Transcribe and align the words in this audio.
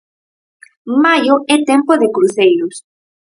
Maio 1.03 1.35
é 1.55 1.57
tempo 1.69 1.93
de 2.01 2.07
cruceiros. 2.15 2.75